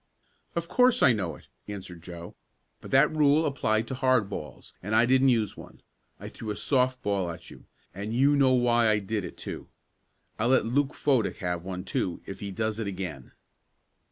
"Of 0.55 0.67
course 0.67 1.03
I 1.03 1.13
know 1.13 1.35
it," 1.35 1.45
answered 1.67 2.01
Joe. 2.01 2.33
"But 2.81 2.89
that 2.89 3.15
rule 3.15 3.45
applied 3.45 3.87
to 3.87 3.93
hard 3.93 4.31
balls, 4.31 4.73
and 4.81 4.95
I 4.95 5.05
didn't 5.05 5.29
use 5.29 5.55
one. 5.55 5.81
I 6.19 6.27
threw 6.27 6.49
a 6.49 6.55
soft 6.55 7.03
ball 7.03 7.29
at 7.29 7.51
you, 7.51 7.65
and 7.93 8.11
you 8.11 8.35
know 8.35 8.53
why 8.53 8.89
I 8.89 8.97
did 8.97 9.23
it, 9.23 9.37
too. 9.37 9.67
I'll 10.39 10.47
let 10.47 10.65
Luke 10.65 10.95
Fodick 10.95 11.37
have 11.37 11.63
one, 11.63 11.83
too, 11.83 12.23
if 12.25 12.39
he 12.39 12.49
does 12.49 12.79
it 12.79 12.87
again." 12.87 13.33